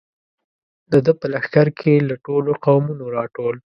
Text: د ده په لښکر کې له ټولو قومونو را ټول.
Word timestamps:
د 0.91 0.93
ده 1.05 1.13
په 1.19 1.25
لښکر 1.33 1.67
کې 1.79 1.93
له 2.09 2.15
ټولو 2.25 2.51
قومونو 2.65 3.05
را 3.15 3.23
ټول. 3.35 3.55